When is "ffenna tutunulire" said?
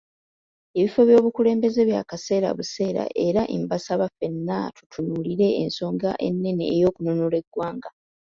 4.11-5.47